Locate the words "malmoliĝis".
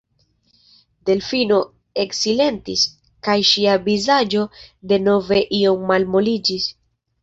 5.95-6.73